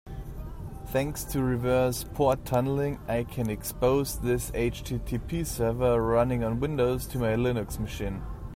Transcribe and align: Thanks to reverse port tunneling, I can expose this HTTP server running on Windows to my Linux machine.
Thanks 0.87 1.23
to 1.25 1.43
reverse 1.43 2.03
port 2.15 2.43
tunneling, 2.43 2.99
I 3.07 3.23
can 3.23 3.51
expose 3.51 4.17
this 4.17 4.49
HTTP 4.49 5.45
server 5.45 6.01
running 6.01 6.43
on 6.43 6.59
Windows 6.59 7.05
to 7.05 7.19
my 7.19 7.33
Linux 7.35 7.77
machine. 7.77 8.23